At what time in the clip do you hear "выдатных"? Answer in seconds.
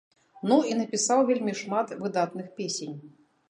2.03-2.51